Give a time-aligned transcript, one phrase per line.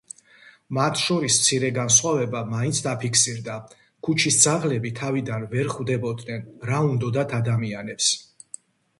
[0.75, 3.57] მათ შორის მცირე განსხვავება მაინც დაფიქსირდა:
[4.07, 8.09] ქუჩის ძაღლები თავიდან ვერ ხვდებოდნენ, რა უნდოდათ ადამიანებს.